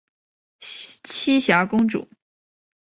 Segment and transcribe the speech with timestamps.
[0.59, 2.09] 栖霞公主。